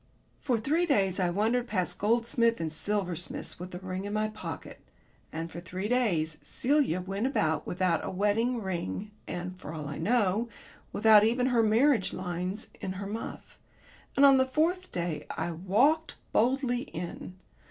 [0.39, 4.79] For three days I wandered past gold and silversmiths with the ring in my pocket...
[5.31, 9.99] and for three days Celia went about without a wedding ring, and, for all I
[9.99, 10.49] know,
[10.91, 13.59] without even her marriage lines in her muff.
[14.15, 17.35] And on the fourth day I walked boldly in.